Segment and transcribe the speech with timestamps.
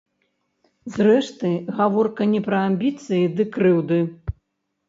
[0.95, 3.99] Зрэшты, гаворка не пра амбіцыі ды крыўды.